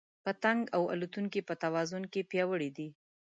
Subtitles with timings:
[0.23, 2.89] پتنګ او الوتونکي په توازن کې پیاوړي دي.